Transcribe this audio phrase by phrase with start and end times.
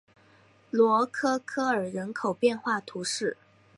[0.71, 3.37] 罗科科尔人口变化图示